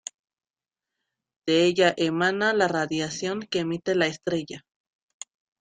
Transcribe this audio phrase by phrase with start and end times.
[1.45, 4.65] De ella emana la radiación que emite la estrella.